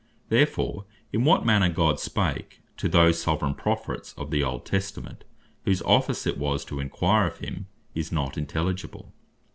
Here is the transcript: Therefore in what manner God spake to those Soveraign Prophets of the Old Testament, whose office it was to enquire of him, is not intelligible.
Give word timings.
Therefore 0.29 0.85
in 1.13 1.25
what 1.25 1.45
manner 1.45 1.69
God 1.69 1.99
spake 1.99 2.59
to 2.77 2.89
those 2.89 3.21
Soveraign 3.21 3.53
Prophets 3.53 4.13
of 4.17 4.31
the 4.31 4.43
Old 4.43 4.65
Testament, 4.65 5.25
whose 5.63 5.83
office 5.83 6.25
it 6.25 6.39
was 6.39 6.65
to 6.65 6.79
enquire 6.79 7.27
of 7.27 7.37
him, 7.37 7.67
is 7.93 8.11
not 8.11 8.35
intelligible. 8.35 9.13